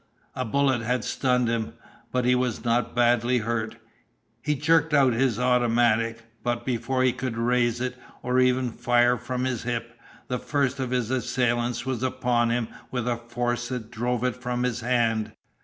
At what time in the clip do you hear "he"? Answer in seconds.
2.25-2.33, 4.41-4.55, 7.03-7.13